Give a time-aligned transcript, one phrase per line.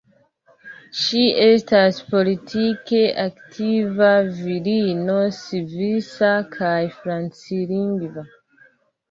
[0.99, 8.27] Ŝi estas politike aktiva virino svisa kaj franclingva.